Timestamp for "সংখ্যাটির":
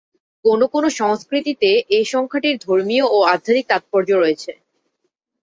2.13-2.55